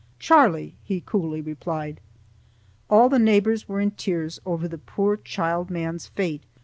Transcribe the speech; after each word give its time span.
"Charlie," 0.17 0.73
he 0.83 0.99
coolly 0.99 1.41
replied. 1.41 2.01
All 2.89 3.07
the 3.07 3.19
neighbors 3.19 3.69
were 3.69 3.79
in 3.79 3.91
tears 3.91 4.39
over 4.47 4.67
the 4.67 4.79
poor 4.79 5.15
child 5.15 5.69
man's 5.69 6.07
fate. 6.07 6.41